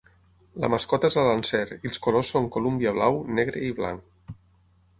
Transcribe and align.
La 0.61 0.69
mascota 0.73 1.11
és 1.11 1.17
la 1.19 1.25
Lancer 1.27 1.61
i 1.75 1.91
els 1.91 2.01
colors 2.07 2.31
són 2.37 2.49
Columbia 2.57 2.97
blau, 2.99 3.21
negre 3.41 3.65
i 3.69 3.73
blanc. 3.83 4.35